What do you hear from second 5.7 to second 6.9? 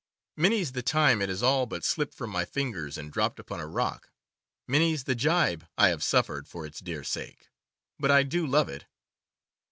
I have suffered for its